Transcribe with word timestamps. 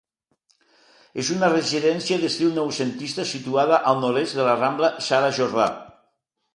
És 1.23 1.29
una 1.35 1.49
residència 1.53 2.17
d'estil 2.25 2.51
noucentista 2.57 3.29
situada 3.35 3.81
al 3.93 4.03
Nord-est 4.07 4.41
de 4.43 4.51
la 4.53 4.59
Rambla 4.67 4.95
Sara 5.11 5.33
Jordà. 5.41 5.73